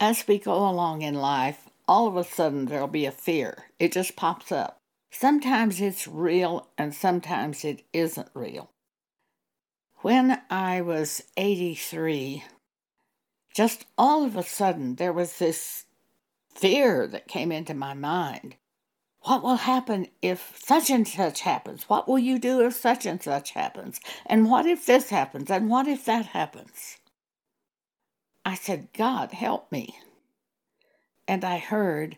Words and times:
as 0.00 0.26
we 0.26 0.38
go 0.38 0.68
along 0.68 1.02
in 1.02 1.14
life, 1.14 1.68
all 1.86 2.08
of 2.08 2.16
a 2.16 2.24
sudden 2.24 2.64
there'll 2.64 2.88
be 2.88 3.04
a 3.04 3.12
fear. 3.12 3.66
It 3.78 3.92
just 3.92 4.16
pops 4.16 4.50
up. 4.50 4.78
Sometimes 5.10 5.80
it's 5.80 6.08
real 6.08 6.68
and 6.78 6.94
sometimes 6.94 7.64
it 7.64 7.82
isn't 7.92 8.30
real. 8.32 8.70
When 9.96 10.40
I 10.48 10.80
was 10.80 11.22
83, 11.36 12.44
just 13.54 13.84
all 13.98 14.24
of 14.24 14.36
a 14.36 14.42
sudden 14.42 14.94
there 14.94 15.12
was 15.12 15.38
this 15.38 15.84
fear 16.54 17.06
that 17.08 17.28
came 17.28 17.52
into 17.52 17.74
my 17.74 17.92
mind. 17.92 18.56
What 19.22 19.42
will 19.42 19.56
happen 19.56 20.06
if 20.22 20.58
such 20.64 20.88
and 20.88 21.06
such 21.06 21.42
happens? 21.42 21.82
What 21.88 22.08
will 22.08 22.18
you 22.18 22.38
do 22.38 22.64
if 22.64 22.74
such 22.74 23.04
and 23.04 23.22
such 23.22 23.50
happens? 23.50 24.00
And 24.24 24.50
what 24.50 24.64
if 24.64 24.86
this 24.86 25.10
happens? 25.10 25.50
And 25.50 25.68
what 25.68 25.86
if 25.86 26.06
that 26.06 26.26
happens? 26.26 26.96
I 28.44 28.54
said, 28.54 28.88
God, 28.92 29.32
help 29.32 29.70
me. 29.70 29.96
And 31.28 31.44
I 31.44 31.58
heard, 31.58 32.16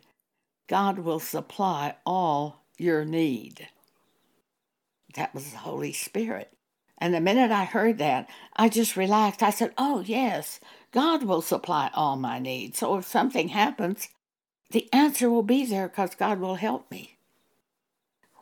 God 0.68 1.00
will 1.00 1.20
supply 1.20 1.96
all 2.06 2.62
your 2.78 3.04
need. 3.04 3.68
That 5.14 5.34
was 5.34 5.50
the 5.50 5.58
Holy 5.58 5.92
Spirit. 5.92 6.52
And 6.98 7.12
the 7.12 7.20
minute 7.20 7.50
I 7.50 7.64
heard 7.64 7.98
that, 7.98 8.28
I 8.54 8.68
just 8.68 8.96
relaxed. 8.96 9.42
I 9.42 9.50
said, 9.50 9.74
Oh, 9.76 10.00
yes, 10.00 10.60
God 10.92 11.24
will 11.24 11.42
supply 11.42 11.90
all 11.94 12.16
my 12.16 12.38
needs. 12.38 12.78
So 12.78 12.96
if 12.96 13.06
something 13.06 13.48
happens, 13.48 14.08
the 14.70 14.88
answer 14.92 15.28
will 15.28 15.42
be 15.42 15.66
there 15.66 15.88
because 15.88 16.14
God 16.14 16.38
will 16.38 16.54
help 16.54 16.90
me. 16.90 17.18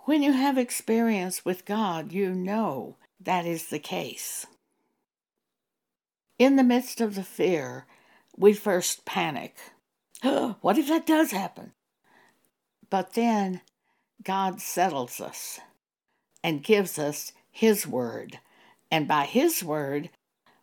When 0.05 0.23
you 0.23 0.33
have 0.33 0.59
experience 0.59 1.45
with 1.45 1.65
God, 1.65 2.13
you 2.13 2.35
know 2.35 2.97
that 3.21 3.47
is 3.47 3.69
the 3.69 3.79
case. 3.79 4.47
In 6.41 6.57
the 6.57 6.65
midst 6.65 7.03
of 7.03 7.17
the 7.17 7.23
fear, 7.23 7.85
we 8.35 8.55
first 8.55 9.05
panic. 9.05 9.57
what 10.23 10.79
if 10.79 10.89
that 10.89 11.05
does 11.05 11.33
happen? 11.33 11.73
But 12.89 13.13
then 13.13 13.61
God 14.25 14.63
settles 14.63 15.21
us 15.21 15.61
and 16.43 16.65
gives 16.65 16.99
us 16.99 17.35
His 17.51 17.87
word. 17.87 18.39
And 18.91 19.07
by 19.07 19.27
His 19.27 19.63
word, 19.63 20.09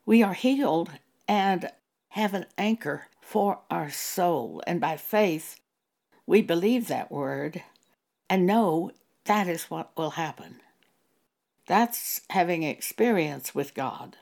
we 0.03 0.23
are 0.23 0.33
healed 0.33 0.89
and 1.27 1.69
have 2.09 2.33
an 2.33 2.47
anchor 2.57 3.03
for 3.21 3.59
our 3.69 3.91
soul. 3.91 4.63
And 4.65 4.81
by 4.81 4.97
faith, 4.97 5.59
we 6.25 6.41
believe 6.41 6.87
that 6.87 7.11
word 7.11 7.61
and 8.27 8.47
know 8.47 8.89
that 9.25 9.47
is 9.47 9.65
what 9.65 9.95
will 9.95 10.17
happen. 10.17 10.59
That's 11.67 12.21
having 12.31 12.63
experience 12.63 13.53
with 13.53 13.75
God. 13.75 14.17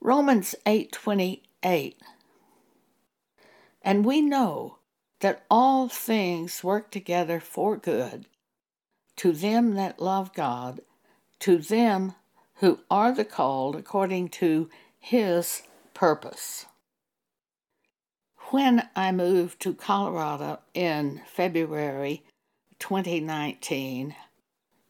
Romans 0.00 0.54
8:28 0.66 1.96
And 3.82 4.04
we 4.04 4.20
know 4.20 4.78
that 5.20 5.44
all 5.50 5.88
things 5.88 6.62
work 6.62 6.90
together 6.90 7.40
for 7.40 7.76
good 7.76 8.26
to 9.16 9.32
them 9.32 9.74
that 9.74 10.00
love 10.00 10.32
God, 10.34 10.80
to 11.40 11.58
them 11.58 12.14
who 12.56 12.80
are 12.90 13.12
the 13.12 13.24
called 13.24 13.76
according 13.76 14.28
to 14.28 14.68
his 14.98 15.62
purpose. 15.94 16.66
When 18.50 18.88
I 18.94 19.12
moved 19.12 19.60
to 19.62 19.74
Colorado 19.74 20.60
in 20.72 21.22
February 21.26 22.22
2019, 22.78 24.14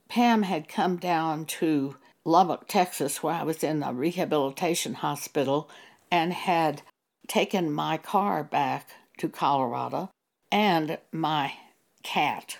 Pam 0.09 0.43
had 0.43 0.69
come 0.69 0.97
down 0.97 1.47
to 1.47 1.97
Lubbock, 2.27 2.67
Texas, 2.67 3.23
where 3.23 3.35
I 3.35 3.45
was 3.45 3.63
in 3.63 3.85
a 3.85 3.93
rehabilitation 3.93 4.95
hospital, 4.95 5.71
and 6.11 6.33
had 6.33 6.83
taken 7.29 7.73
my 7.73 7.97
car 7.97 8.43
back 8.43 8.89
to 9.19 9.29
Colorado 9.29 10.11
and 10.51 10.99
my 11.13 11.55
cat. 12.03 12.59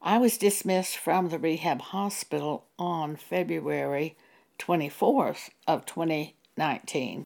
I 0.00 0.16
was 0.16 0.38
dismissed 0.38 0.96
from 0.96 1.28
the 1.28 1.38
rehab 1.38 1.82
hospital 1.82 2.64
on 2.78 3.16
February 3.16 4.16
24th 4.58 5.50
of 5.66 5.84
2019. 5.84 7.24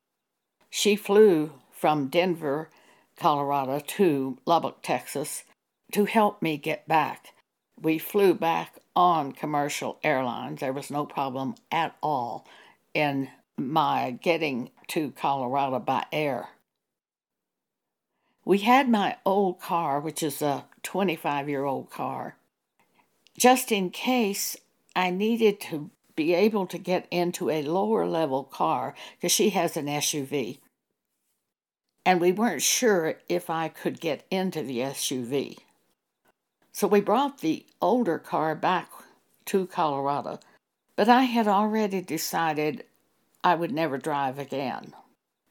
She 0.71 0.97
flew 0.97 1.53
from 1.71 2.09
Denver, 2.09 2.69
Colorado 3.17 3.79
to 3.79 4.39
Lubbock, 4.45 4.83
Texas 4.83 5.45
to 5.93 6.05
help 6.05 6.43
me 6.43 6.57
get 6.57 6.89
back. 6.89 7.29
We 7.81 7.99
flew 7.99 8.35
back 8.35 8.79
on 8.99 9.31
commercial 9.31 9.97
airlines. 10.03 10.59
There 10.59 10.73
was 10.73 10.91
no 10.91 11.07
problem 11.07 11.55
at 11.71 11.97
all 12.03 12.45
in 12.93 13.29
my 13.57 14.11
getting 14.11 14.71
to 14.89 15.13
Colorado 15.13 15.79
by 15.79 16.05
air. 16.11 16.49
We 18.45 18.59
had 18.59 18.89
my 18.89 19.17
old 19.25 19.61
car, 19.61 20.01
which 20.01 20.21
is 20.21 20.43
a 20.43 20.65
25 20.83 21.49
year 21.49 21.65
old 21.65 21.91
car, 21.91 22.39
just 23.39 23.71
in 23.71 23.91
case 23.91 24.57
I 24.97 25.11
needed 25.11 25.61
to 25.61 25.93
be 26.17 26.35
able 26.35 26.67
to 26.67 26.77
get 26.77 27.07
into 27.13 27.51
a 27.51 27.63
lower 27.63 28.05
level 28.05 28.43
car 28.43 28.97
because 29.17 29.31
she 29.31 29.51
has 29.51 29.77
an 29.77 29.87
SUV. 29.87 30.59
And 32.05 32.21
we 32.21 32.33
weren't 32.33 32.63
sure 32.63 33.15
if 33.29 33.49
I 33.49 33.69
could 33.69 34.01
get 34.01 34.25
into 34.29 34.61
the 34.61 34.79
SUV. 34.79 35.59
So 36.79 36.87
we 36.87 37.01
brought 37.01 37.39
the 37.39 37.67
older 37.83 38.21
car 38.21 38.55
back 38.55 38.89
to 39.47 39.67
Colorado, 39.67 40.39
but 40.95 41.09
I 41.09 41.25
had 41.25 41.49
already 41.49 42.01
decided 42.01 42.85
I 43.43 43.57
would 43.57 43.73
never 43.73 43.99
drive 43.99 44.39
again. 44.39 44.95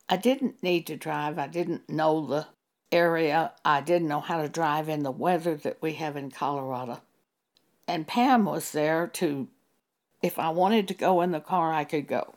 I 0.07 0.15
didn't 0.15 0.63
need 0.63 0.87
to 0.87 0.95
drive, 0.95 1.37
I 1.37 1.47
didn't 1.47 1.89
know 1.89 2.25
the 2.25 2.47
area, 2.93 3.51
I 3.65 3.81
didn't 3.81 4.07
know 4.07 4.21
how 4.21 4.41
to 4.41 4.47
drive 4.47 4.87
in 4.87 5.03
the 5.03 5.11
weather 5.11 5.55
that 5.55 5.81
we 5.81 5.95
have 5.95 6.15
in 6.15 6.31
Colorado. 6.31 7.01
And 7.89 8.07
Pam 8.07 8.45
was 8.45 8.71
there 8.71 9.05
to, 9.15 9.49
if 10.21 10.39
I 10.39 10.51
wanted 10.51 10.87
to 10.87 10.93
go 10.93 11.19
in 11.19 11.31
the 11.31 11.41
car, 11.41 11.73
I 11.73 11.83
could 11.83 12.07
go. 12.07 12.35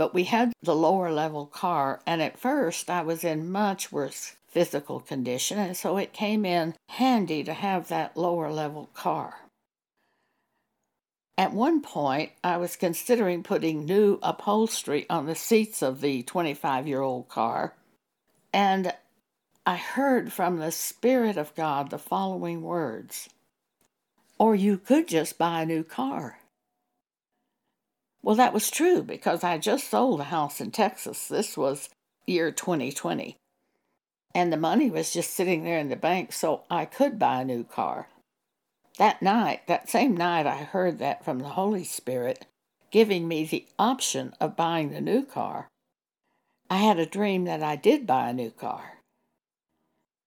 But 0.00 0.14
we 0.14 0.24
had 0.24 0.54
the 0.62 0.74
lower 0.74 1.12
level 1.12 1.44
car, 1.44 2.00
and 2.06 2.22
at 2.22 2.38
first 2.38 2.88
I 2.88 3.02
was 3.02 3.22
in 3.22 3.52
much 3.52 3.92
worse 3.92 4.34
physical 4.48 4.98
condition, 4.98 5.58
and 5.58 5.76
so 5.76 5.98
it 5.98 6.14
came 6.14 6.46
in 6.46 6.74
handy 6.88 7.44
to 7.44 7.52
have 7.52 7.88
that 7.88 8.16
lower 8.16 8.50
level 8.50 8.88
car. 8.94 9.40
At 11.36 11.52
one 11.52 11.82
point, 11.82 12.32
I 12.42 12.56
was 12.56 12.76
considering 12.76 13.42
putting 13.42 13.84
new 13.84 14.18
upholstery 14.22 15.04
on 15.10 15.26
the 15.26 15.34
seats 15.34 15.82
of 15.82 16.00
the 16.00 16.22
25 16.22 16.88
year 16.88 17.02
old 17.02 17.28
car, 17.28 17.74
and 18.54 18.94
I 19.66 19.76
heard 19.76 20.32
from 20.32 20.56
the 20.56 20.72
Spirit 20.72 21.36
of 21.36 21.54
God 21.54 21.90
the 21.90 21.98
following 21.98 22.62
words 22.62 23.28
Or 24.38 24.54
you 24.54 24.78
could 24.78 25.08
just 25.08 25.36
buy 25.36 25.60
a 25.60 25.66
new 25.66 25.84
car. 25.84 26.39
Well, 28.22 28.36
that 28.36 28.52
was 28.52 28.70
true 28.70 29.02
because 29.02 29.42
I 29.42 29.58
just 29.58 29.88
sold 29.88 30.20
a 30.20 30.24
house 30.24 30.60
in 30.60 30.70
Texas. 30.70 31.28
This 31.28 31.56
was 31.56 31.88
year 32.26 32.50
2020. 32.52 33.36
And 34.34 34.52
the 34.52 34.56
money 34.56 34.90
was 34.90 35.12
just 35.12 35.30
sitting 35.30 35.64
there 35.64 35.78
in 35.78 35.88
the 35.88 35.96
bank, 35.96 36.32
so 36.32 36.62
I 36.70 36.84
could 36.84 37.18
buy 37.18 37.40
a 37.40 37.44
new 37.44 37.64
car. 37.64 38.08
That 38.98 39.22
night, 39.22 39.66
that 39.66 39.88
same 39.88 40.16
night, 40.16 40.46
I 40.46 40.58
heard 40.58 40.98
that 40.98 41.24
from 41.24 41.38
the 41.38 41.48
Holy 41.48 41.84
Spirit, 41.84 42.46
giving 42.90 43.26
me 43.26 43.44
the 43.44 43.66
option 43.78 44.34
of 44.38 44.56
buying 44.56 44.90
the 44.90 45.00
new 45.00 45.24
car. 45.24 45.68
I 46.68 46.76
had 46.76 46.98
a 46.98 47.06
dream 47.06 47.44
that 47.44 47.62
I 47.62 47.74
did 47.74 48.06
buy 48.06 48.28
a 48.28 48.34
new 48.34 48.50
car. 48.50 48.98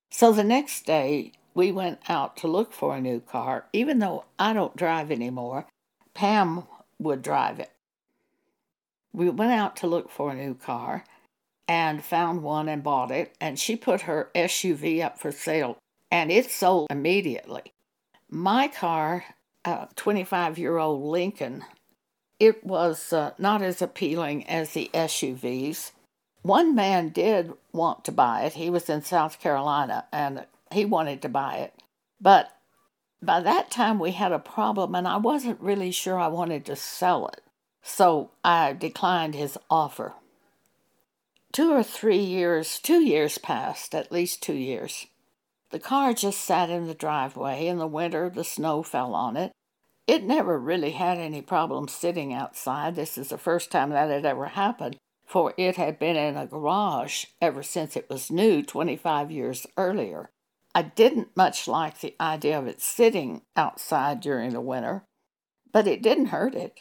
So 0.09 0.31
the 0.31 0.43
next 0.43 0.85
day, 0.85 1.31
we 1.53 1.71
went 1.71 1.99
out 2.09 2.35
to 2.37 2.47
look 2.47 2.73
for 2.73 2.95
a 2.95 3.01
new 3.01 3.19
car. 3.19 3.65
Even 3.71 3.99
though 3.99 4.25
I 4.39 4.53
don't 4.53 4.75
drive 4.75 5.11
anymore, 5.11 5.67
Pam 6.13 6.63
would 6.99 7.21
drive 7.21 7.59
it 7.59 7.72
we 9.13 9.29
went 9.29 9.51
out 9.51 9.75
to 9.77 9.87
look 9.87 10.09
for 10.09 10.31
a 10.31 10.35
new 10.35 10.55
car 10.55 11.05
and 11.67 12.03
found 12.03 12.43
one 12.43 12.67
and 12.67 12.83
bought 12.83 13.11
it. 13.11 13.35
And 13.39 13.57
she 13.57 13.75
put 13.75 14.01
her 14.01 14.29
SUV 14.35 15.03
up 15.03 15.19
for 15.19 15.31
sale 15.31 15.77
and 16.11 16.31
it 16.31 16.51
sold 16.51 16.87
immediately. 16.89 17.73
My 18.29 18.67
car, 18.67 19.25
a 19.63 19.87
25 19.95 20.57
year 20.57 20.77
old 20.77 21.03
Lincoln, 21.03 21.63
it 22.39 22.65
was 22.65 23.13
uh, 23.13 23.31
not 23.37 23.61
as 23.61 23.81
appealing 23.81 24.47
as 24.47 24.71
the 24.71 24.89
SUVs. 24.93 25.91
One 26.41 26.75
man 26.75 27.09
did 27.09 27.53
want 27.71 28.03
to 28.05 28.11
buy 28.11 28.41
it. 28.41 28.53
He 28.53 28.69
was 28.69 28.89
in 28.89 29.01
South 29.01 29.39
Carolina 29.39 30.05
and 30.11 30.45
he 30.71 30.83
wanted 30.83 31.21
to 31.21 31.29
buy 31.29 31.57
it. 31.57 31.73
But 32.19 32.49
by 33.21 33.39
that 33.39 33.71
time, 33.71 33.99
we 33.99 34.11
had 34.11 34.33
a 34.33 34.39
problem, 34.39 34.95
and 34.95 35.07
I 35.07 35.15
wasn't 35.15 35.61
really 35.61 35.91
sure 35.91 36.19
I 36.19 36.27
wanted 36.27 36.65
to 36.65 36.75
sell 36.75 37.29
it 37.29 37.42
so 37.83 38.31
I 38.43 38.73
declined 38.73 39.35
his 39.35 39.57
offer. 39.69 40.13
Two 41.51 41.71
or 41.71 41.83
three 41.83 42.17
years, 42.17 42.79
two 42.79 43.03
years 43.03 43.37
passed, 43.37 43.93
at 43.93 44.11
least 44.11 44.41
two 44.41 44.55
years. 44.55 45.05
The 45.69 45.79
car 45.79 46.13
just 46.13 46.41
sat 46.41 46.71
in 46.71 46.87
the 46.87 46.95
driveway. 46.95 47.67
In 47.67 47.77
the 47.77 47.87
winter, 47.87 48.29
the 48.29 48.43
snow 48.43 48.81
fell 48.81 49.13
on 49.13 49.37
it. 49.37 49.51
It 50.07 50.23
never 50.23 50.57
really 50.57 50.91
had 50.91 51.19
any 51.19 51.41
problem 51.41 51.87
sitting 51.87 52.33
outside. 52.33 52.95
This 52.95 53.17
is 53.17 53.29
the 53.29 53.37
first 53.37 53.71
time 53.71 53.91
that 53.91 54.09
had 54.09 54.25
ever 54.25 54.47
happened 54.47 54.97
for 55.33 55.53
it 55.57 55.77
had 55.77 55.97
been 55.97 56.15
in 56.15 56.37
a 56.37 56.45
garage 56.45 57.25
ever 57.41 57.63
since 57.63 57.95
it 57.95 58.07
was 58.07 58.29
new 58.29 58.61
25 58.61 59.31
years 59.31 59.65
earlier. 59.77 60.29
I 60.75 60.83
didn't 60.83 61.35
much 61.35 61.67
like 61.67 61.99
the 61.99 62.15
idea 62.21 62.59
of 62.59 62.67
it 62.67 62.81
sitting 62.81 63.41
outside 63.55 64.19
during 64.19 64.51
the 64.51 64.61
winter, 64.61 65.05
but 65.71 65.87
it 65.87 66.03
didn't 66.03 66.27
hurt 66.27 66.53
it. 66.53 66.79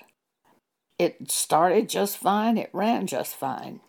It 0.99 1.31
started 1.31 1.89
just 1.89 2.17
fine, 2.17 2.59
it 2.59 2.71
ran 2.73 3.07
just 3.07 3.35
fine. 3.35 3.81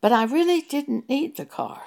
But 0.00 0.12
I 0.12 0.24
really 0.24 0.60
didn't 0.60 1.08
need 1.08 1.36
the 1.36 1.46
car. 1.46 1.82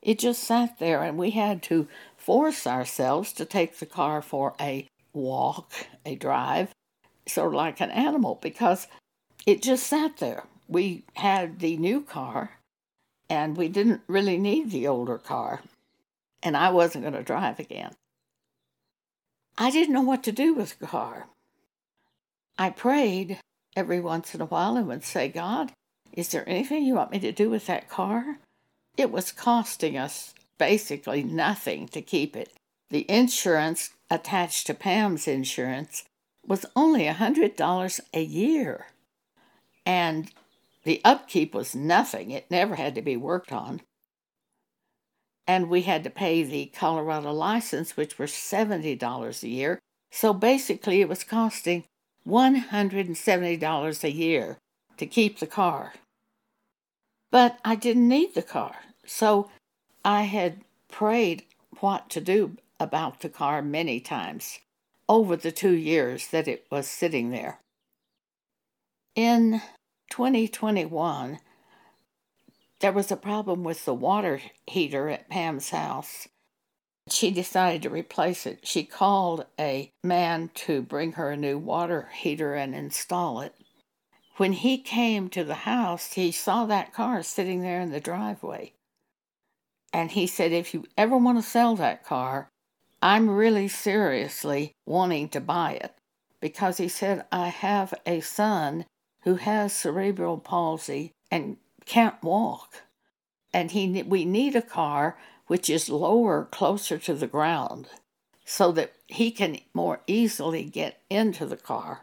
It 0.00 0.18
just 0.18 0.42
sat 0.42 0.80
there, 0.80 1.02
and 1.02 1.16
we 1.16 1.30
had 1.30 1.62
to 1.64 1.86
force 2.16 2.66
ourselves 2.66 3.32
to 3.34 3.44
take 3.44 3.78
the 3.78 3.86
car 3.86 4.20
for 4.20 4.54
a 4.60 4.88
walk, 5.12 5.72
a 6.04 6.16
drive, 6.16 6.74
sort 7.26 7.48
of 7.48 7.54
like 7.54 7.80
an 7.80 7.90
animal, 7.92 8.38
because 8.42 8.88
it 9.46 9.62
just 9.62 9.86
sat 9.86 10.16
there. 10.16 10.44
We 10.66 11.04
had 11.14 11.60
the 11.60 11.76
new 11.76 12.00
car, 12.00 12.58
and 13.30 13.56
we 13.56 13.68
didn't 13.68 14.00
really 14.08 14.38
need 14.38 14.70
the 14.70 14.88
older 14.88 15.18
car, 15.18 15.60
and 16.42 16.56
I 16.56 16.70
wasn't 16.70 17.04
going 17.04 17.14
to 17.14 17.22
drive 17.22 17.60
again. 17.60 17.94
I 19.56 19.70
didn't 19.70 19.94
know 19.94 20.02
what 20.02 20.24
to 20.24 20.32
do 20.32 20.54
with 20.54 20.78
the 20.80 20.86
car. 20.86 21.28
I 22.58 22.70
prayed 22.70 23.38
every 23.76 24.00
once 24.00 24.34
in 24.34 24.40
a 24.40 24.46
while 24.46 24.76
and 24.76 24.86
would 24.88 25.04
say, 25.04 25.28
God, 25.28 25.72
is 26.12 26.28
there 26.28 26.48
anything 26.48 26.84
you 26.84 26.94
want 26.94 27.10
me 27.10 27.18
to 27.20 27.32
do 27.32 27.48
with 27.48 27.66
that 27.66 27.88
car? 27.88 28.38
It 28.96 29.10
was 29.10 29.32
costing 29.32 29.96
us 29.96 30.34
basically 30.58 31.22
nothing 31.22 31.88
to 31.88 32.02
keep 32.02 32.36
it. 32.36 32.52
The 32.90 33.10
insurance 33.10 33.90
attached 34.10 34.66
to 34.66 34.74
Pam's 34.74 35.26
insurance 35.26 36.04
was 36.46 36.66
only 36.76 37.06
a 37.06 37.14
$100 37.14 38.00
a 38.12 38.22
year. 38.22 38.86
And 39.86 40.30
the 40.84 41.00
upkeep 41.04 41.54
was 41.54 41.74
nothing, 41.74 42.30
it 42.30 42.50
never 42.50 42.74
had 42.74 42.94
to 42.96 43.02
be 43.02 43.16
worked 43.16 43.52
on. 43.52 43.80
And 45.46 45.68
we 45.68 45.82
had 45.82 46.04
to 46.04 46.10
pay 46.10 46.42
the 46.42 46.66
Colorado 46.66 47.32
license, 47.32 47.96
which 47.96 48.18
was 48.18 48.30
$70 48.30 49.42
a 49.42 49.48
year. 49.48 49.78
So 50.10 50.32
basically, 50.32 51.00
it 51.00 51.08
was 51.08 51.24
costing 51.24 51.84
$170 52.26 54.04
a 54.04 54.10
year 54.10 54.58
to 54.96 55.06
keep 55.06 55.38
the 55.38 55.46
car. 55.46 55.94
But 57.30 57.58
I 57.64 57.74
didn't 57.74 58.08
need 58.08 58.34
the 58.34 58.42
car. 58.42 58.76
So 59.06 59.50
I 60.04 60.22
had 60.22 60.62
prayed 60.88 61.44
what 61.80 62.10
to 62.10 62.20
do 62.20 62.56
about 62.78 63.20
the 63.20 63.28
car 63.28 63.62
many 63.62 64.00
times 64.00 64.58
over 65.08 65.36
the 65.36 65.52
two 65.52 65.72
years 65.72 66.28
that 66.28 66.48
it 66.48 66.66
was 66.70 66.86
sitting 66.86 67.30
there. 67.30 67.58
In 69.14 69.60
2021, 70.10 71.38
there 72.80 72.92
was 72.92 73.10
a 73.10 73.16
problem 73.16 73.62
with 73.62 73.84
the 73.84 73.94
water 73.94 74.40
heater 74.66 75.08
at 75.08 75.28
Pam's 75.28 75.70
house. 75.70 76.28
She 77.08 77.30
decided 77.30 77.82
to 77.82 77.90
replace 77.90 78.46
it. 78.46 78.60
She 78.66 78.84
called 78.84 79.46
a 79.58 79.90
man 80.04 80.50
to 80.54 80.82
bring 80.82 81.12
her 81.12 81.30
a 81.30 81.36
new 81.36 81.58
water 81.58 82.08
heater 82.12 82.54
and 82.54 82.74
install 82.74 83.40
it. 83.40 83.54
When 84.36 84.52
he 84.52 84.78
came 84.78 85.28
to 85.30 85.44
the 85.44 85.54
house, 85.54 86.12
he 86.12 86.32
saw 86.32 86.64
that 86.66 86.94
car 86.94 87.22
sitting 87.22 87.60
there 87.60 87.80
in 87.80 87.90
the 87.90 88.00
driveway. 88.00 88.72
And 89.92 90.12
he 90.12 90.26
said, 90.26 90.52
If 90.52 90.72
you 90.72 90.84
ever 90.96 91.16
want 91.16 91.38
to 91.38 91.48
sell 91.48 91.76
that 91.76 92.04
car, 92.04 92.48
I'm 93.02 93.28
really 93.28 93.68
seriously 93.68 94.72
wanting 94.86 95.28
to 95.30 95.40
buy 95.40 95.72
it. 95.72 95.94
Because 96.40 96.78
he 96.78 96.88
said, 96.88 97.24
I 97.30 97.48
have 97.48 97.92
a 98.06 98.20
son 98.20 98.86
who 99.22 99.36
has 99.36 99.72
cerebral 99.72 100.38
palsy 100.38 101.12
and 101.30 101.56
can't 101.84 102.22
walk. 102.22 102.82
And 103.52 103.70
he, 103.70 104.02
we 104.02 104.24
need 104.24 104.56
a 104.56 104.62
car 104.62 105.18
which 105.46 105.68
is 105.68 105.88
lower, 105.88 106.44
closer 106.50 106.98
to 106.98 107.14
the 107.14 107.26
ground, 107.26 107.88
so 108.44 108.72
that 108.72 108.92
he 109.06 109.30
can 109.30 109.58
more 109.74 110.00
easily 110.06 110.64
get 110.64 111.00
into 111.10 111.46
the 111.46 111.56
car. 111.56 112.00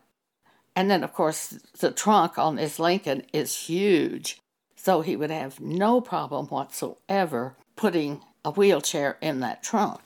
And 0.76 0.90
then, 0.90 1.04
of 1.04 1.14
course, 1.14 1.60
the 1.80 1.92
trunk 1.92 2.38
on 2.38 2.56
this 2.56 2.80
Lincoln 2.80 3.24
is 3.34 3.56
huge, 3.56 4.40
so 4.76 5.02
he 5.02 5.16
would 5.16 5.32
have 5.32 5.60
no 5.60 6.00
problem 6.00 6.48
whatsoever 6.48 7.56
putting 7.76 8.22
a 8.46 8.52
wheelchair 8.52 9.18
in 9.22 9.42
that 9.42 9.64
trunk. 9.64 10.02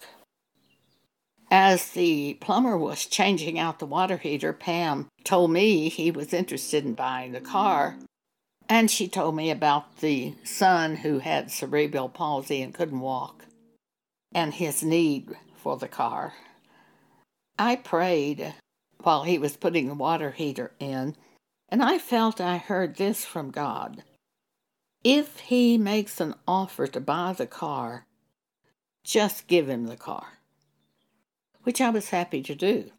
As 1.51 1.89
the 1.91 2.33
plumber 2.41 2.75
was 2.75 3.05
changing 3.05 3.59
out 3.59 3.77
the 3.77 3.85
water 3.85 4.17
heater, 4.17 4.53
Pam 4.53 5.07
told 5.23 5.51
me 5.51 5.89
he 5.89 6.09
was 6.09 6.33
interested 6.33 6.83
in 6.83 6.95
buying 6.95 7.31
the 7.31 7.41
car. 7.41 7.97
And 8.69 8.89
she 8.89 9.07
told 9.07 9.35
me 9.35 9.51
about 9.51 9.97
the 9.97 10.35
son 10.43 10.97
who 10.97 11.19
had 11.19 11.51
cerebral 11.51 12.09
palsy 12.09 12.61
and 12.61 12.73
couldn't 12.73 13.01
walk, 13.01 13.45
and 14.33 14.53
his 14.53 14.83
need 14.83 15.35
for 15.55 15.77
the 15.77 15.87
car. 15.87 16.33
I 17.59 17.75
prayed 17.75 18.55
while 18.99 19.23
he 19.23 19.37
was 19.37 19.57
putting 19.57 19.87
the 19.87 19.93
water 19.93 20.31
heater 20.31 20.71
in, 20.79 21.15
and 21.69 21.83
I 21.83 21.97
felt 21.97 22.41
I 22.41 22.57
heard 22.57 22.95
this 22.95 23.25
from 23.25 23.51
God. 23.51 24.03
If 25.03 25.39
he 25.39 25.77
makes 25.77 26.21
an 26.21 26.35
offer 26.47 26.87
to 26.87 27.01
buy 27.01 27.33
the 27.33 27.47
car, 27.47 28.05
just 29.03 29.47
give 29.47 29.69
him 29.69 29.87
the 29.87 29.97
car, 29.97 30.39
which 31.63 31.81
I 31.81 31.89
was 31.89 32.09
happy 32.09 32.41
to 32.43 32.55
do. 32.55 32.91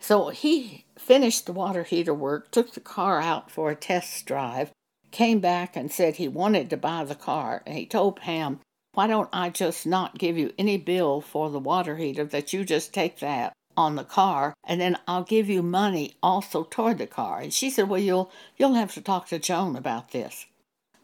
So 0.00 0.28
he 0.28 0.84
finished 0.96 1.46
the 1.46 1.52
water 1.52 1.82
heater 1.82 2.14
work, 2.14 2.50
took 2.50 2.72
the 2.72 2.80
car 2.80 3.20
out 3.20 3.50
for 3.50 3.70
a 3.70 3.76
test 3.76 4.26
drive, 4.26 4.70
came 5.10 5.40
back 5.40 5.76
and 5.76 5.90
said 5.90 6.16
he 6.16 6.28
wanted 6.28 6.70
to 6.70 6.76
buy 6.76 7.04
the 7.04 7.14
car. 7.14 7.62
And 7.66 7.76
he 7.76 7.86
told 7.86 8.16
Pam, 8.16 8.60
Why 8.92 9.06
don't 9.06 9.28
I 9.32 9.50
just 9.50 9.86
not 9.86 10.18
give 10.18 10.36
you 10.36 10.52
any 10.58 10.76
bill 10.76 11.20
for 11.20 11.50
the 11.50 11.58
water 11.58 11.96
heater, 11.96 12.24
that 12.24 12.52
you 12.52 12.64
just 12.64 12.92
take 12.92 13.18
that 13.20 13.52
on 13.78 13.94
the 13.94 14.04
car 14.04 14.54
and 14.64 14.80
then 14.80 14.98
I'll 15.06 15.22
give 15.22 15.48
you 15.48 15.62
money 15.62 16.16
also 16.20 16.64
toward 16.64 16.98
the 16.98 17.06
car. 17.06 17.40
And 17.40 17.54
she 17.54 17.70
said, 17.70 17.88
Well, 17.88 18.00
you'll 18.00 18.30
you'll 18.56 18.74
have 18.74 18.92
to 18.94 19.00
talk 19.00 19.28
to 19.28 19.38
Joan 19.38 19.76
about 19.76 20.10
this. 20.10 20.46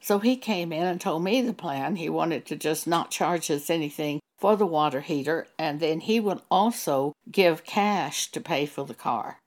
So 0.04 0.18
he 0.18 0.36
came 0.36 0.70
in 0.70 0.86
and 0.86 1.00
told 1.00 1.24
me 1.24 1.40
the 1.40 1.54
plan. 1.54 1.96
He 1.96 2.10
wanted 2.10 2.44
to 2.46 2.56
just 2.56 2.86
not 2.86 3.10
charge 3.10 3.50
us 3.50 3.70
anything 3.70 4.20
for 4.36 4.54
the 4.54 4.66
water 4.66 5.00
heater, 5.00 5.46
and 5.58 5.80
then 5.80 6.00
he 6.00 6.20
would 6.20 6.42
also 6.50 7.14
give 7.32 7.64
cash 7.64 8.30
to 8.32 8.38
pay 8.38 8.66
for 8.66 8.84
the 8.84 8.92
car. 8.92 9.40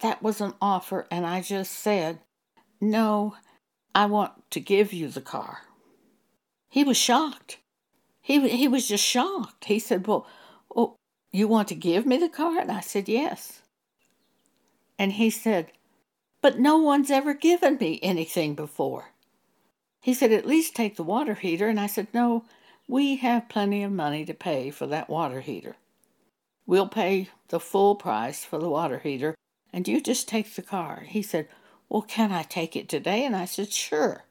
That 0.00 0.22
was 0.22 0.40
an 0.40 0.54
offer, 0.62 1.08
and 1.10 1.26
I 1.26 1.42
just 1.42 1.72
said, 1.72 2.20
No, 2.80 3.34
I 3.96 4.06
want 4.06 4.48
to 4.52 4.60
give 4.60 4.92
you 4.92 5.08
the 5.08 5.20
car. 5.20 5.62
He 6.68 6.84
was 6.84 6.96
shocked. 6.96 7.58
He, 8.20 8.48
he 8.48 8.68
was 8.68 8.86
just 8.86 9.02
shocked. 9.02 9.64
He 9.64 9.80
said, 9.80 10.06
Well, 10.06 10.24
oh, 10.76 10.94
you 11.32 11.48
want 11.48 11.66
to 11.66 11.74
give 11.74 12.06
me 12.06 12.16
the 12.16 12.28
car? 12.28 12.60
And 12.60 12.70
I 12.70 12.78
said, 12.78 13.08
Yes. 13.08 13.60
And 15.00 15.10
he 15.10 15.30
said, 15.30 15.72
But 16.44 16.58
no 16.58 16.76
one's 16.76 17.10
ever 17.10 17.32
given 17.32 17.78
me 17.78 17.98
anything 18.02 18.54
before. 18.54 19.14
He 20.02 20.12
said, 20.12 20.30
At 20.30 20.44
least 20.44 20.76
take 20.76 20.96
the 20.96 21.02
water 21.02 21.32
heater. 21.32 21.68
And 21.68 21.80
I 21.80 21.86
said, 21.86 22.08
No, 22.12 22.44
we 22.86 23.16
have 23.16 23.48
plenty 23.48 23.82
of 23.82 23.90
money 23.90 24.26
to 24.26 24.34
pay 24.34 24.70
for 24.70 24.86
that 24.88 25.08
water 25.08 25.40
heater. 25.40 25.76
We'll 26.66 26.86
pay 26.86 27.30
the 27.48 27.58
full 27.58 27.94
price 27.94 28.44
for 28.44 28.58
the 28.58 28.68
water 28.68 28.98
heater, 28.98 29.34
and 29.72 29.88
you 29.88 30.02
just 30.02 30.28
take 30.28 30.54
the 30.54 30.60
car. 30.60 31.04
He 31.06 31.22
said, 31.22 31.48
Well, 31.88 32.02
can 32.02 32.30
I 32.30 32.42
take 32.42 32.76
it 32.76 32.90
today? 32.90 33.24
And 33.24 33.34
I 33.34 33.46
said, 33.46 33.72
Sure. 33.72 34.24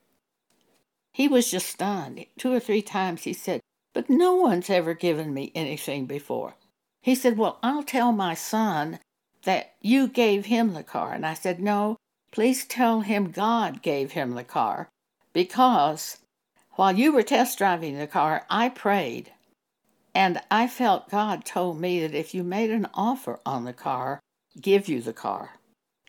He 1.14 1.28
was 1.28 1.50
just 1.50 1.66
stunned. 1.66 2.24
Two 2.38 2.54
or 2.54 2.60
three 2.60 2.84
times 2.84 3.24
he 3.24 3.34
said, 3.34 3.60
But 3.92 4.08
no 4.08 4.36
one's 4.36 4.70
ever 4.70 4.94
given 4.94 5.34
me 5.34 5.52
anything 5.56 6.06
before. 6.06 6.54
He 7.02 7.16
said, 7.16 7.40
Well, 7.40 7.58
I'll 7.64 7.82
tell 7.82 8.12
my 8.12 8.36
son 8.36 9.00
that 9.46 9.74
you 9.82 10.08
gave 10.08 10.46
him 10.46 10.74
the 10.74 10.84
car. 10.84 11.12
And 11.12 11.26
I 11.26 11.34
said, 11.34 11.60
No, 11.60 11.98
please 12.34 12.66
tell 12.66 13.02
him 13.02 13.30
God 13.30 13.84
gave 13.84 14.14
him 14.14 14.32
the 14.32 14.44
car 14.44 14.90
because 15.34 16.18
while 16.72 16.98
you 16.98 17.14
were 17.14 17.22
test 17.22 17.60
driving 17.60 18.00
the 18.00 18.08
car, 18.08 18.44
I 18.50 18.70
prayed. 18.70 19.32
And 20.16 20.42
I 20.50 20.68
felt 20.68 21.12
God 21.12 21.46
told 21.46 21.80
me 21.80 22.00
that 22.00 22.16
if 22.16 22.34
you 22.34 22.44
made 22.44 22.72
an 22.72 22.88
offer 22.96 23.40
on 23.46 23.66
the 23.66 23.74
car, 23.74 24.20
give 24.60 24.90
you 24.90 25.00
the 25.00 25.14
car. 25.14 25.60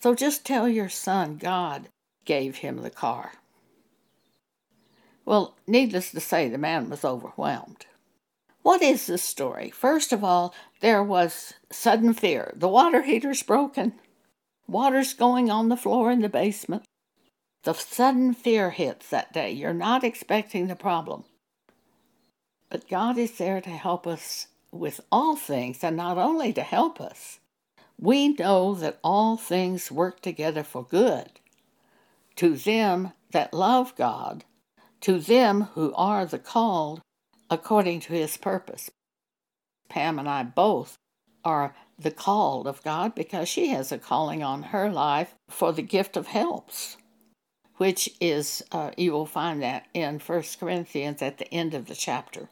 So 0.01 0.15
just 0.15 0.47
tell 0.47 0.67
your 0.67 0.89
son 0.89 1.37
God 1.37 1.89
gave 2.25 2.57
him 2.57 2.83
the 2.83 2.91
car. 2.91 3.33
Well, 5.27 5.57
needless 5.67 6.11
to 6.13 6.21
say, 6.21 6.49
the 6.49 6.59
man 6.59 6.89
was 6.89 7.05
overwhelmed. 7.05 7.85
What 8.63 8.81
is 8.81 9.07
this 9.07 9.23
story? 9.23 9.69
First 9.69 10.11
of 10.11 10.25
all, 10.25 10.55
there 10.81 11.03
was 11.03 11.53
sudden 11.71 12.15
fear. 12.15 12.55
The 12.57 12.69
water 12.69 13.03
heater's 13.03 13.43
broken. 13.43 13.93
Water's 14.67 15.15
going 15.15 15.51
on 15.51 15.69
the 15.69 15.77
floor 15.77 16.11
in 16.11 16.21
the 16.21 16.29
basement. 16.29 16.85
The 17.65 17.75
sudden 17.75 18.35
fear 18.35 18.71
hits 18.71 19.09
that 19.11 19.33
day. 19.33 19.51
You're 19.51 19.75
not 19.75 20.05
expecting 20.05 20.67
the 20.67 20.77
problem. 20.77 21.25
But 22.71 22.89
God 22.89 23.19
is 23.19 23.39
there 23.39 23.61
to 23.61 23.71
help 23.71 24.07
us 24.07 24.49
with 24.73 25.01
all 25.13 25.37
things, 25.37 25.85
and 25.85 25.97
not 25.97 26.19
only 26.19 26.53
to 26.53 26.63
help 26.63 27.01
us, 27.01 27.39
we 27.99 28.29
know 28.29 28.75
that 28.75 28.99
all 29.05 29.37
things 29.37 29.93
work 29.93 30.21
together 30.21 30.65
for 30.65 30.85
good 30.85 31.31
to 32.37 32.57
them 32.57 33.13
that 33.31 33.55
love 33.55 33.95
God, 33.97 34.45
to 35.01 35.19
them 35.19 35.69
who 35.75 35.93
are 35.95 36.27
the 36.27 36.39
called 36.39 37.01
according 37.51 38.01
to 38.01 38.13
his 38.13 38.37
purpose. 38.37 38.91
Pam 39.89 40.19
and 40.19 40.29
I 40.29 40.43
both 40.43 40.97
are 41.45 41.75
the 41.99 42.11
called 42.11 42.67
of 42.67 42.83
God 42.83 43.15
because 43.15 43.49
she 43.49 43.69
has 43.69 43.93
a 43.93 43.99
calling 43.99 44.43
on 44.43 44.65
her 44.65 44.91
life 44.91 45.35
for 45.49 45.73
the 45.73 45.83
gift 45.83 46.17
of 46.17 46.27
helps, 46.27 46.97
which 47.77 48.11
is, 48.21 48.63
uh, 48.73 48.91
you 48.97 49.13
will 49.13 49.27
find 49.27 49.63
that 49.63 49.87
in 49.95 50.19
1 50.19 50.43
Corinthians 50.59 51.23
at 51.23 51.39
the 51.39 51.53
end 51.53 51.75
of 51.75 51.87
the 51.87 51.95
chapter. 51.95 52.49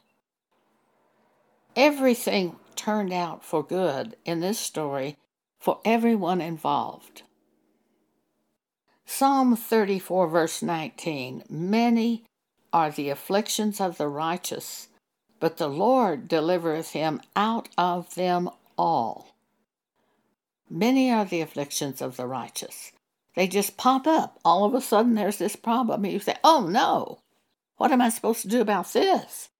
Everything 1.74 2.56
turned 2.76 3.12
out 3.12 3.44
for 3.44 3.62
good 3.62 4.16
in 4.24 4.40
this 4.40 4.58
story 4.58 5.16
for 5.58 5.80
everyone 5.84 6.40
involved. 6.40 7.22
Psalm 9.06 9.56
34, 9.56 10.28
verse 10.28 10.62
19 10.62 11.44
Many 11.48 12.24
are 12.72 12.90
the 12.90 13.10
afflictions 13.10 13.80
of 13.80 13.98
the 13.98 14.08
righteous, 14.08 14.88
but 15.38 15.56
the 15.56 15.68
Lord 15.68 16.28
delivereth 16.28 16.92
him 16.92 17.20
out 17.36 17.68
of 17.76 18.14
them 18.14 18.48
all. 18.78 19.31
Many 20.74 21.10
are 21.12 21.26
the 21.26 21.42
afflictions 21.42 22.00
of 22.00 22.16
the 22.16 22.26
righteous. 22.26 22.92
They 23.36 23.46
just 23.46 23.76
pop 23.76 24.06
up. 24.06 24.38
All 24.42 24.64
of 24.64 24.72
a 24.72 24.80
sudden, 24.80 25.14
there's 25.14 25.36
this 25.36 25.54
problem. 25.54 26.06
You 26.06 26.18
say, 26.18 26.36
Oh 26.42 26.66
no, 26.66 27.18
what 27.76 27.92
am 27.92 28.00
I 28.00 28.08
supposed 28.08 28.40
to 28.42 28.48
do 28.48 28.62
about 28.62 28.90
this? 28.94 29.50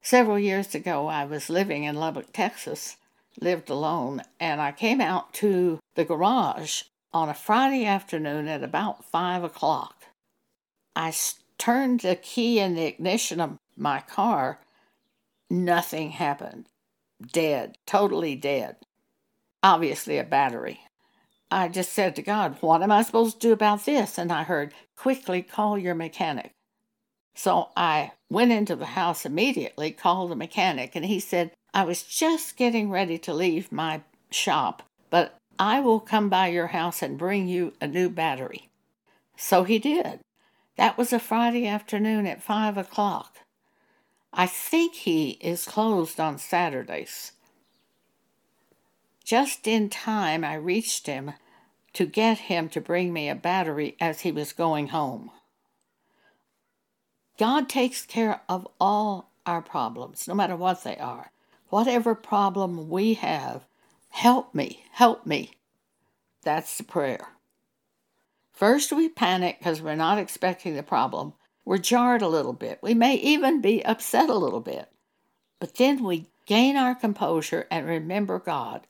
Several 0.00 0.40
years 0.40 0.74
ago, 0.74 1.06
I 1.06 1.24
was 1.24 1.48
living 1.48 1.84
in 1.84 1.94
Lubbock, 1.94 2.32
Texas, 2.32 2.96
lived 3.40 3.70
alone, 3.70 4.22
and 4.40 4.60
I 4.60 4.72
came 4.72 5.00
out 5.00 5.32
to 5.34 5.78
the 5.94 6.04
garage 6.04 6.82
on 7.12 7.28
a 7.28 7.34
Friday 7.34 7.84
afternoon 7.84 8.48
at 8.48 8.64
about 8.64 9.04
five 9.04 9.44
o'clock. 9.44 10.06
I 10.96 11.14
turned 11.58 12.00
the 12.00 12.16
key 12.16 12.58
in 12.58 12.74
the 12.74 12.86
ignition 12.86 13.40
of 13.40 13.56
my 13.76 14.00
car. 14.00 14.58
Nothing 15.48 16.10
happened. 16.10 16.66
Dead, 17.24 17.78
totally 17.86 18.34
dead. 18.34 18.78
Obviously, 19.62 20.18
a 20.18 20.24
battery. 20.24 20.80
I 21.50 21.68
just 21.68 21.92
said 21.92 22.16
to 22.16 22.22
God, 22.22 22.56
What 22.60 22.82
am 22.82 22.90
I 22.90 23.02
supposed 23.02 23.40
to 23.40 23.48
do 23.48 23.52
about 23.52 23.84
this? 23.84 24.18
And 24.18 24.32
I 24.32 24.42
heard, 24.42 24.72
Quickly 24.96 25.42
call 25.42 25.78
your 25.78 25.94
mechanic. 25.94 26.52
So 27.34 27.70
I 27.76 28.12
went 28.30 28.52
into 28.52 28.76
the 28.76 28.86
house 28.86 29.24
immediately, 29.24 29.90
called 29.90 30.30
the 30.30 30.36
mechanic, 30.36 30.94
and 30.94 31.04
he 31.04 31.20
said, 31.20 31.52
I 31.74 31.84
was 31.84 32.02
just 32.02 32.56
getting 32.56 32.90
ready 32.90 33.18
to 33.18 33.32
leave 33.32 33.72
my 33.72 34.02
shop, 34.30 34.82
but 35.10 35.36
I 35.58 35.80
will 35.80 36.00
come 36.00 36.28
by 36.28 36.48
your 36.48 36.68
house 36.68 37.02
and 37.02 37.18
bring 37.18 37.48
you 37.48 37.72
a 37.80 37.86
new 37.86 38.10
battery. 38.10 38.68
So 39.36 39.64
he 39.64 39.78
did. 39.78 40.20
That 40.76 40.98
was 40.98 41.12
a 41.12 41.18
Friday 41.18 41.66
afternoon 41.66 42.26
at 42.26 42.42
five 42.42 42.76
o'clock. 42.76 43.38
I 44.32 44.46
think 44.46 44.94
he 44.94 45.32
is 45.40 45.64
closed 45.66 46.18
on 46.18 46.38
Saturdays. 46.38 47.32
Just 49.24 49.66
in 49.66 49.88
time, 49.88 50.44
I 50.44 50.54
reached 50.54 51.06
him 51.06 51.32
to 51.92 52.06
get 52.06 52.38
him 52.38 52.68
to 52.70 52.80
bring 52.80 53.12
me 53.12 53.28
a 53.28 53.34
battery 53.34 53.96
as 54.00 54.22
he 54.22 54.32
was 54.32 54.52
going 54.52 54.88
home. 54.88 55.30
God 57.38 57.68
takes 57.68 58.04
care 58.04 58.40
of 58.48 58.66
all 58.80 59.30
our 59.46 59.62
problems, 59.62 60.28
no 60.28 60.34
matter 60.34 60.56
what 60.56 60.84
they 60.84 60.96
are. 60.96 61.32
Whatever 61.68 62.14
problem 62.14 62.88
we 62.88 63.14
have, 63.14 63.64
help 64.10 64.54
me, 64.54 64.84
help 64.92 65.26
me. 65.26 65.52
That's 66.42 66.76
the 66.76 66.84
prayer. 66.84 67.28
First, 68.52 68.92
we 68.92 69.08
panic 69.08 69.58
because 69.58 69.80
we're 69.80 69.94
not 69.94 70.18
expecting 70.18 70.76
the 70.76 70.82
problem. 70.82 71.32
We're 71.64 71.78
jarred 71.78 72.22
a 72.22 72.28
little 72.28 72.52
bit. 72.52 72.78
We 72.82 72.94
may 72.94 73.14
even 73.14 73.60
be 73.60 73.84
upset 73.84 74.28
a 74.28 74.34
little 74.34 74.60
bit. 74.60 74.88
But 75.58 75.76
then 75.76 76.04
we 76.04 76.26
gain 76.46 76.76
our 76.76 76.94
composure 76.94 77.66
and 77.70 77.86
remember 77.86 78.38
God. 78.38 78.86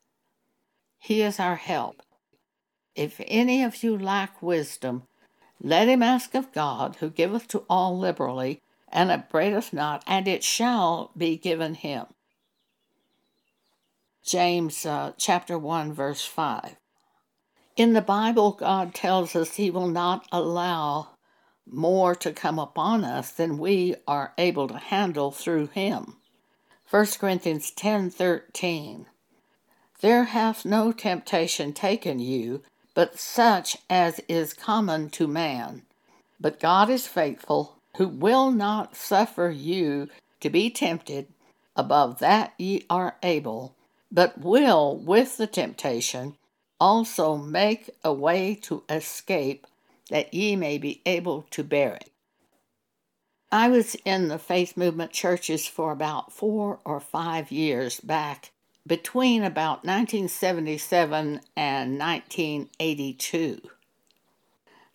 He 1.03 1.21
is 1.21 1.37
our 1.37 1.57
help. 1.57 2.01
If 2.95 3.19
any 3.27 3.61
of 3.61 3.83
you 3.83 3.97
lack 3.97 4.41
wisdom, 4.41 5.03
let 5.61 5.89
him 5.89 6.01
ask 6.01 6.33
of 6.33 6.53
God, 6.53 6.95
who 7.01 7.09
giveth 7.09 7.49
to 7.49 7.65
all 7.69 7.99
liberally, 7.99 8.61
and 8.87 9.11
upbraideth 9.11 9.73
not, 9.73 10.01
and 10.07 10.29
it 10.29 10.45
shall 10.45 11.11
be 11.17 11.35
given 11.35 11.75
him. 11.75 12.05
James 14.23 14.85
uh, 14.85 15.11
chapter 15.17 15.59
1, 15.59 15.91
verse 15.91 16.25
5. 16.25 16.77
In 17.75 17.91
the 17.91 18.01
Bible, 18.01 18.53
God 18.53 18.95
tells 18.95 19.35
us 19.35 19.55
He 19.55 19.69
will 19.69 19.89
not 19.89 20.25
allow 20.31 21.17
more 21.69 22.15
to 22.15 22.31
come 22.31 22.57
upon 22.57 23.03
us 23.03 23.29
than 23.29 23.57
we 23.57 23.95
are 24.07 24.33
able 24.37 24.69
to 24.69 24.77
handle 24.77 25.31
through 25.31 25.67
Him. 25.67 26.15
1 26.89 27.05
Corinthians 27.19 27.71
10 27.71 28.09
13. 28.09 29.07
There 30.03 30.25
hath 30.25 30.65
no 30.65 30.91
temptation 30.91 31.71
taken 31.71 32.19
you 32.19 32.61
but 32.93 33.17
such 33.17 33.77
as 33.89 34.19
is 34.27 34.53
common 34.53 35.09
to 35.11 35.27
man. 35.27 35.83
But 36.41 36.59
God 36.59 36.89
is 36.89 37.07
faithful, 37.07 37.77
who 37.95 38.09
will 38.09 38.51
not 38.51 38.97
suffer 38.97 39.49
you 39.49 40.09
to 40.41 40.49
be 40.49 40.69
tempted 40.69 41.27
above 41.73 42.19
that 42.19 42.53
ye 42.57 42.85
are 42.89 43.15
able, 43.23 43.75
but 44.11 44.37
will, 44.37 44.97
with 44.97 45.37
the 45.37 45.47
temptation, 45.47 46.35
also 46.81 47.37
make 47.37 47.89
a 48.03 48.11
way 48.13 48.55
to 48.63 48.83
escape, 48.89 49.65
that 50.09 50.33
ye 50.33 50.57
may 50.57 50.77
be 50.77 51.01
able 51.05 51.43
to 51.51 51.63
bear 51.63 51.93
it. 51.93 52.09
I 53.53 53.69
was 53.69 53.95
in 54.03 54.27
the 54.27 54.37
faith 54.37 54.75
movement 54.75 55.13
churches 55.13 55.65
for 55.65 55.93
about 55.93 56.33
four 56.33 56.81
or 56.83 56.99
five 56.99 57.53
years 57.53 58.01
back 58.01 58.51
between 58.85 59.43
about 59.43 59.85
1977 59.85 61.41
and 61.55 61.99
1982. 61.99 63.61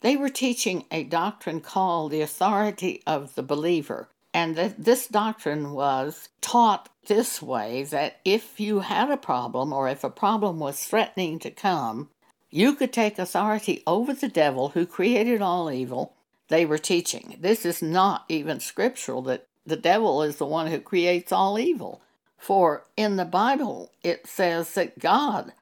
They 0.01 0.17
were 0.17 0.29
teaching 0.29 0.85
a 0.91 1.05
doctrine 1.05 1.61
called 1.61 2.13
the 2.13 2.21
authority 2.21 3.03
of 3.07 3.35
the 3.35 3.43
believer. 3.43 4.09
And 4.35 4.57
that 4.57 4.85
this 4.85 5.07
doctrine 5.07 5.73
was 5.73 6.29
taught 6.41 6.91
this 7.07 7.41
way 7.41 7.83
that 7.85 8.21
if 8.25 8.61
you 8.61 8.81
had 8.81 9.11
a 9.11 9.17
problem 9.17 9.73
or 9.73 9.89
if 9.89 10.05
a 10.05 10.11
problem 10.11 10.61
was 10.61 10.85
threatening 10.85 11.39
to 11.41 11.51
come, 11.51 12.11
you 12.51 12.75
could 12.75 12.93
take 12.93 13.19
authority 13.19 13.83
over 13.87 14.13
the 14.13 14.29
devil 14.29 14.71
who 14.71 14.87
created 14.87 15.43
all 15.43 15.71
evil. 15.71 16.15
They 16.49 16.65
were 16.67 16.79
teaching. 16.79 17.37
This 17.41 17.65
is 17.65 17.83
not 17.83 18.25
even 18.29 18.61
scriptural 18.61 19.23
that 19.23 19.47
the 19.67 19.77
devil 19.77 20.23
is 20.23 20.37
the 20.37 20.47
one 20.47 20.69
who 20.69 20.81
creates 20.81 21.33
all 21.33 21.59
evil. 21.59 22.03
For 22.39 22.85
in 22.97 23.17
the 23.17 23.25
Bible, 23.25 23.91
it 24.03 24.27
says 24.27 24.73
that 24.75 24.99
God, 24.99 25.53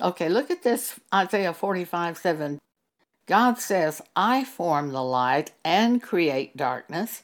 okay, 0.00 0.28
look 0.28 0.50
at 0.50 0.62
this 0.62 1.00
Isaiah 1.12 1.54
45 1.54 2.18
7. 2.18 2.58
God 3.26 3.58
says, 3.58 4.02
I 4.14 4.44
form 4.44 4.90
the 4.90 5.02
light 5.02 5.52
and 5.64 6.02
create 6.02 6.56
darkness. 6.56 7.22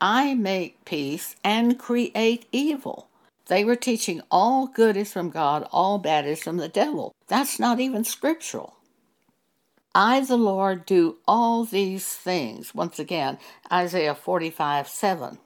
I 0.00 0.34
make 0.34 0.84
peace 0.84 1.34
and 1.42 1.78
create 1.78 2.46
evil. 2.52 3.08
They 3.46 3.64
were 3.64 3.76
teaching 3.76 4.22
all 4.30 4.66
good 4.66 4.96
is 4.96 5.12
from 5.12 5.30
God, 5.30 5.66
all 5.72 5.98
bad 5.98 6.26
is 6.26 6.42
from 6.42 6.56
the 6.58 6.68
devil. 6.68 7.14
That's 7.28 7.58
not 7.58 7.80
even 7.80 8.04
scriptural. 8.04 8.76
I, 9.94 10.20
the 10.20 10.36
Lord, 10.36 10.84
do 10.84 11.16
all 11.26 11.64
these 11.64 12.06
things. 12.06 12.74
Once 12.74 12.98
again, 12.98 13.38
Isaiah 13.72 14.14
45 14.14 14.88
7. 14.88 15.38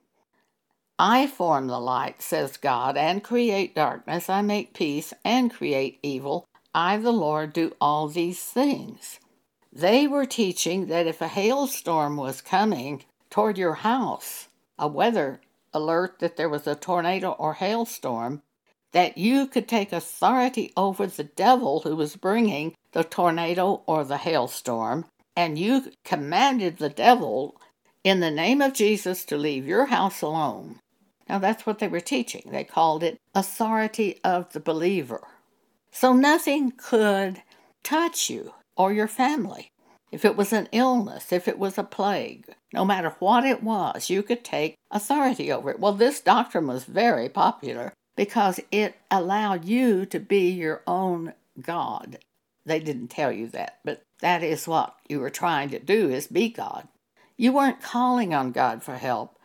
I 1.02 1.28
form 1.28 1.68
the 1.68 1.80
light, 1.80 2.20
says 2.20 2.58
God, 2.58 2.94
and 2.98 3.24
create 3.24 3.74
darkness. 3.74 4.28
I 4.28 4.42
make 4.42 4.74
peace 4.74 5.14
and 5.24 5.50
create 5.50 5.98
evil. 6.02 6.44
I, 6.74 6.98
the 6.98 7.10
Lord, 7.10 7.54
do 7.54 7.74
all 7.80 8.06
these 8.06 8.42
things. 8.42 9.18
They 9.72 10.06
were 10.06 10.26
teaching 10.26 10.88
that 10.88 11.06
if 11.06 11.22
a 11.22 11.28
hailstorm 11.28 12.18
was 12.18 12.42
coming 12.42 13.02
toward 13.30 13.56
your 13.56 13.76
house, 13.76 14.48
a 14.78 14.88
weather 14.88 15.40
alert 15.72 16.18
that 16.18 16.36
there 16.36 16.50
was 16.50 16.66
a 16.66 16.74
tornado 16.74 17.30
or 17.30 17.54
hailstorm, 17.54 18.42
that 18.92 19.16
you 19.16 19.46
could 19.46 19.68
take 19.68 19.94
authority 19.94 20.70
over 20.76 21.06
the 21.06 21.24
devil 21.24 21.80
who 21.80 21.96
was 21.96 22.16
bringing 22.16 22.74
the 22.92 23.04
tornado 23.04 23.82
or 23.86 24.04
the 24.04 24.18
hailstorm, 24.18 25.06
and 25.34 25.58
you 25.58 25.92
commanded 26.04 26.76
the 26.76 26.90
devil 26.90 27.58
in 28.04 28.20
the 28.20 28.30
name 28.30 28.60
of 28.60 28.74
Jesus 28.74 29.24
to 29.24 29.38
leave 29.38 29.66
your 29.66 29.86
house 29.86 30.20
alone. 30.20 30.78
Now, 31.30 31.38
that's 31.38 31.64
what 31.64 31.78
they 31.78 31.86
were 31.86 32.00
teaching. 32.00 32.42
They 32.50 32.64
called 32.64 33.04
it 33.04 33.20
authority 33.36 34.18
of 34.24 34.52
the 34.52 34.58
believer. 34.58 35.28
So 35.92 36.12
nothing 36.12 36.72
could 36.72 37.44
touch 37.84 38.28
you 38.28 38.54
or 38.76 38.92
your 38.92 39.06
family. 39.06 39.70
If 40.10 40.24
it 40.24 40.34
was 40.34 40.52
an 40.52 40.68
illness, 40.72 41.30
if 41.30 41.46
it 41.46 41.56
was 41.56 41.78
a 41.78 41.84
plague, 41.84 42.52
no 42.72 42.84
matter 42.84 43.14
what 43.20 43.44
it 43.44 43.62
was, 43.62 44.10
you 44.10 44.24
could 44.24 44.42
take 44.42 44.74
authority 44.90 45.52
over 45.52 45.70
it. 45.70 45.78
Well, 45.78 45.92
this 45.92 46.20
doctrine 46.20 46.66
was 46.66 46.82
very 46.82 47.28
popular 47.28 47.92
because 48.16 48.58
it 48.72 48.96
allowed 49.08 49.64
you 49.64 50.06
to 50.06 50.18
be 50.18 50.50
your 50.50 50.82
own 50.84 51.34
God. 51.62 52.18
They 52.66 52.80
didn't 52.80 53.06
tell 53.06 53.30
you 53.30 53.46
that, 53.50 53.78
but 53.84 54.02
that 54.18 54.42
is 54.42 54.66
what 54.66 54.96
you 55.08 55.20
were 55.20 55.30
trying 55.30 55.68
to 55.68 55.78
do 55.78 56.10
is 56.10 56.26
be 56.26 56.48
God. 56.48 56.88
You 57.36 57.52
weren't 57.52 57.80
calling 57.80 58.34
on 58.34 58.50
God 58.50 58.82
for 58.82 58.96
help. 58.96 59.36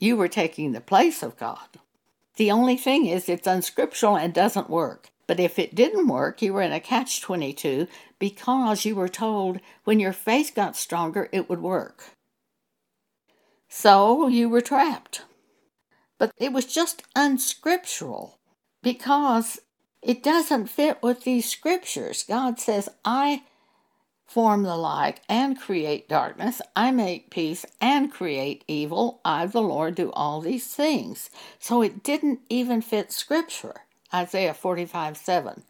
You 0.00 0.16
were 0.16 0.28
taking 0.28 0.72
the 0.72 0.80
place 0.80 1.22
of 1.22 1.36
God. 1.36 1.78
The 2.36 2.50
only 2.50 2.76
thing 2.76 3.06
is 3.06 3.28
it's 3.28 3.46
unscriptural 3.46 4.16
and 4.16 4.34
doesn't 4.34 4.70
work. 4.70 5.10
But 5.26 5.38
if 5.38 5.60
it 5.60 5.76
didn't 5.76 6.08
work, 6.08 6.42
you 6.42 6.52
were 6.52 6.62
in 6.62 6.72
a 6.72 6.80
catch 6.80 7.20
22 7.20 7.86
because 8.18 8.84
you 8.84 8.96
were 8.96 9.08
told 9.08 9.60
when 9.84 10.00
your 10.00 10.12
faith 10.12 10.54
got 10.56 10.74
stronger, 10.74 11.28
it 11.30 11.48
would 11.48 11.62
work. 11.62 12.16
So 13.68 14.26
you 14.26 14.48
were 14.48 14.60
trapped. 14.60 15.22
But 16.18 16.32
it 16.36 16.52
was 16.52 16.66
just 16.66 17.02
unscriptural 17.14 18.40
because 18.82 19.60
it 20.02 20.22
doesn't 20.22 20.66
fit 20.66 21.02
with 21.02 21.24
these 21.24 21.48
scriptures. 21.48 22.24
God 22.26 22.58
says, 22.58 22.88
I 23.04 23.42
form 24.30 24.62
the 24.62 24.76
light 24.76 25.20
and 25.28 25.60
create 25.60 26.08
darkness. 26.08 26.62
I 26.76 26.92
make 26.92 27.30
peace 27.30 27.66
and 27.80 28.12
create 28.12 28.62
evil. 28.68 29.20
I, 29.24 29.46
the 29.46 29.60
Lord, 29.60 29.96
do 29.96 30.12
all 30.12 30.40
these 30.40 30.68
things. 30.68 31.30
So 31.58 31.82
it 31.82 32.04
didn't 32.04 32.40
even 32.48 32.80
fit 32.80 33.10
Scripture, 33.10 33.82
Isaiah 34.14 34.54
45 34.54 35.16
7. 35.16 35.64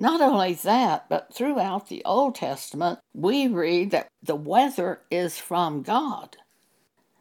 Not 0.00 0.20
only 0.20 0.54
that, 0.54 1.08
but 1.08 1.34
throughout 1.34 1.88
the 1.88 2.02
Old 2.04 2.36
Testament, 2.36 3.00
we 3.12 3.46
read 3.46 3.90
that 3.90 4.08
the 4.22 4.36
weather 4.36 5.00
is 5.10 5.38
from 5.38 5.82
God. 5.82 6.36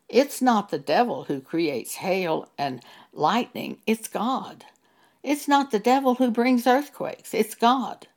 It's 0.07 0.41
not 0.41 0.69
the 0.69 0.79
devil 0.79 1.25
who 1.25 1.41
creates 1.41 1.95
hail 1.95 2.49
and 2.57 2.81
lightning, 3.11 3.79
it's 3.85 4.07
God. 4.07 4.63
It's 5.21 5.47
not 5.49 5.71
the 5.71 5.79
devil 5.79 6.15
who 6.15 6.31
brings 6.31 6.65
earthquakes, 6.65 7.33
it's 7.33 7.55
God. 7.55 8.07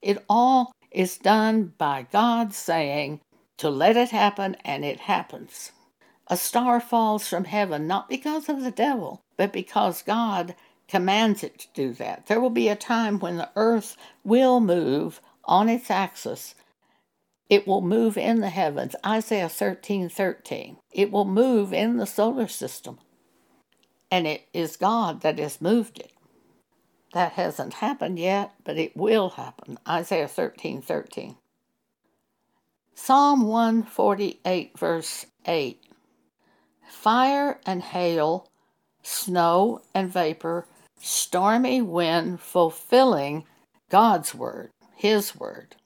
It 0.00 0.24
all 0.28 0.70
is 0.90 1.18
done 1.18 1.72
by 1.78 2.06
God 2.10 2.52
saying 2.52 3.20
to 3.58 3.70
let 3.70 3.96
it 3.96 4.10
happen, 4.10 4.56
and 4.64 4.84
it 4.84 5.00
happens. 5.00 5.72
A 6.28 6.36
star 6.36 6.80
falls 6.80 7.28
from 7.28 7.44
heaven 7.44 7.86
not 7.86 8.08
because 8.08 8.48
of 8.48 8.62
the 8.62 8.70
devil, 8.70 9.20
but 9.36 9.52
because 9.52 10.02
God 10.02 10.54
commands 10.88 11.44
it 11.44 11.58
to 11.58 11.68
do 11.74 11.92
that. 11.94 12.26
There 12.26 12.40
will 12.40 12.50
be 12.50 12.68
a 12.68 12.76
time 12.76 13.18
when 13.18 13.36
the 13.36 13.50
earth 13.56 13.96
will 14.24 14.60
move 14.60 15.20
on 15.44 15.68
its 15.68 15.90
axis. 15.90 16.54
It 17.48 17.66
will 17.66 17.82
move 17.82 18.16
in 18.16 18.40
the 18.40 18.48
heavens. 18.50 18.94
Isaiah 19.04 19.48
13 19.48 20.08
13. 20.08 20.78
It 20.92 21.10
will 21.10 21.24
move 21.24 21.72
in 21.72 21.96
the 21.96 22.06
solar 22.06 22.48
system. 22.48 22.98
And 24.10 24.26
it 24.26 24.48
is 24.52 24.76
God 24.76 25.20
that 25.20 25.38
has 25.38 25.60
moved 25.60 25.98
it. 25.98 26.12
That 27.12 27.32
hasn't 27.32 27.74
happened 27.74 28.18
yet, 28.18 28.52
but 28.64 28.78
it 28.78 28.96
will 28.96 29.30
happen. 29.30 29.78
Isaiah 29.88 30.28
13 30.28 30.80
13. 30.82 31.36
Psalm 32.94 33.46
148, 33.46 34.78
verse 34.78 35.26
8. 35.46 35.82
Fire 36.88 37.58
and 37.64 37.82
hail, 37.82 38.46
snow 39.02 39.80
and 39.94 40.12
vapor, 40.12 40.66
stormy 41.00 41.80
wind 41.80 42.40
fulfilling 42.40 43.46
God's 43.88 44.34
word, 44.34 44.70
His 44.94 45.34
word. 45.34 45.76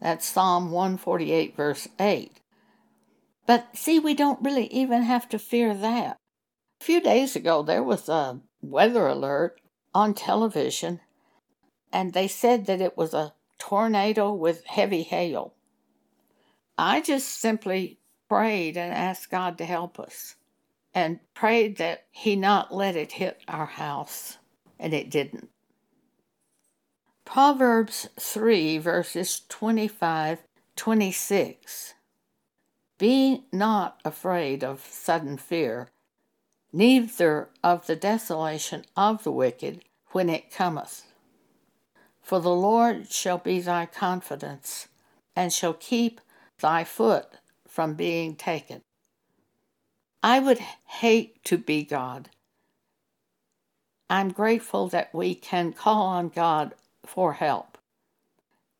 That's 0.00 0.26
Psalm 0.26 0.70
148, 0.70 1.56
verse 1.56 1.88
8. 1.98 2.40
But 3.46 3.76
see, 3.76 3.98
we 3.98 4.14
don't 4.14 4.42
really 4.42 4.66
even 4.66 5.02
have 5.02 5.28
to 5.30 5.38
fear 5.38 5.74
that. 5.74 6.16
A 6.80 6.84
few 6.84 7.00
days 7.00 7.34
ago, 7.34 7.62
there 7.62 7.82
was 7.82 8.08
a 8.08 8.40
weather 8.62 9.08
alert 9.08 9.60
on 9.94 10.14
television, 10.14 11.00
and 11.92 12.12
they 12.12 12.28
said 12.28 12.66
that 12.66 12.80
it 12.80 12.96
was 12.96 13.14
a 13.14 13.34
tornado 13.58 14.32
with 14.32 14.64
heavy 14.66 15.02
hail. 15.02 15.54
I 16.76 17.00
just 17.00 17.28
simply 17.28 17.98
prayed 18.28 18.76
and 18.76 18.92
asked 18.92 19.30
God 19.30 19.58
to 19.58 19.64
help 19.64 19.98
us 19.98 20.36
and 20.94 21.20
prayed 21.34 21.76
that 21.78 22.06
He 22.10 22.36
not 22.36 22.74
let 22.74 22.96
it 22.96 23.12
hit 23.12 23.40
our 23.48 23.66
house, 23.66 24.38
and 24.78 24.94
it 24.94 25.10
didn't. 25.10 25.50
Proverbs 27.24 28.08
3, 28.18 28.78
verses 28.78 29.42
25 29.48 30.38
26. 30.76 31.94
Be 32.98 33.44
not 33.52 34.00
afraid 34.04 34.64
of 34.64 34.80
sudden 34.80 35.36
fear, 35.36 35.88
neither 36.72 37.48
of 37.62 37.86
the 37.86 37.96
desolation 37.96 38.84
of 38.96 39.24
the 39.24 39.32
wicked 39.32 39.82
when 40.08 40.28
it 40.28 40.50
cometh. 40.50 41.12
For 42.22 42.40
the 42.40 42.54
Lord 42.54 43.10
shall 43.10 43.38
be 43.38 43.60
thy 43.60 43.86
confidence, 43.86 44.88
and 45.34 45.52
shall 45.52 45.74
keep 45.74 46.20
thy 46.60 46.84
foot 46.84 47.26
from 47.66 47.94
being 47.94 48.34
taken. 48.34 48.82
I 50.22 50.40
would 50.40 50.58
hate 50.86 51.42
to 51.44 51.56
be 51.56 51.84
God. 51.84 52.28
I'm 54.10 54.30
grateful 54.30 54.88
that 54.88 55.14
we 55.14 55.34
can 55.34 55.72
call 55.72 56.06
on 56.06 56.28
God 56.28 56.74
for 57.06 57.34
help, 57.34 57.78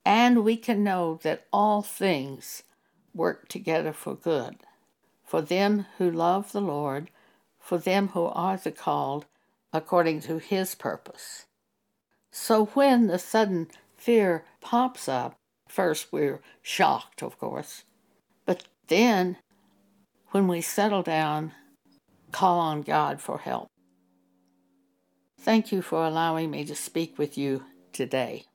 and 0.05 0.45
we 0.45 0.57
can 0.57 0.83
know 0.83 1.21
that 1.23 1.47
all 1.53 1.83
things 1.83 2.65
work 3.15 3.49
together 3.49 3.93
for 3.93 4.15
good, 4.15 4.57
for 5.25 5.41
them 5.41 5.87
who 5.99 6.11
love 6.11 6.53
the 6.53 6.61
Lord, 6.61 7.11
for 7.69 7.77
them 7.77 8.09
who 8.09 8.25
are 8.25 8.57
the 8.57 8.73
called 8.73 9.27
according 9.75 10.21
to 10.21 10.39
his 10.39 10.75
purpose. 10.75 11.45
So 12.31 12.65
when 12.73 13.09
the 13.09 13.19
sudden 13.19 13.69
fear 13.95 14.47
pops 14.63 15.07
up, 15.07 15.35
first 15.69 16.11
we're 16.11 16.41
shocked, 16.63 17.23
of 17.23 17.39
course, 17.39 17.85
but 18.47 18.65
then 18.87 19.37
when 20.31 20.49
we 20.49 20.63
settle 20.63 21.03
down, 21.03 21.53
call 22.33 22.59
on 22.59 22.81
God 22.81 23.21
for 23.21 23.37
help. 23.37 23.69
Thank 25.39 25.71
you 25.71 25.83
for 25.83 26.07
allowing 26.07 26.51
me 26.51 26.65
to 26.65 26.75
speak 26.75 27.19
with 27.19 27.37
you 27.37 27.65
today. 27.93 28.48